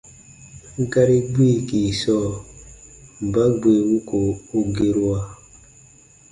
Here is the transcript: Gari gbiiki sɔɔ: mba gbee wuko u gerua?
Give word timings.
Gari 0.91 1.17
gbiiki 1.33 1.79
sɔɔ: 1.99 2.29
mba 3.25 3.43
gbee 3.59 3.81
wuko 3.89 4.17
u 4.57 4.59
gerua? 4.75 5.19